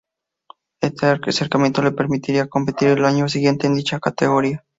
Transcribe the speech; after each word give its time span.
Este 0.81 1.05
acercamiento, 1.05 1.83
le 1.83 1.91
permitiría 1.91 2.47
competir 2.49 2.89
al 2.89 3.05
año 3.05 3.29
siguiente 3.29 3.67
en 3.67 3.75
dicha 3.75 3.99
categoría. 3.99 4.65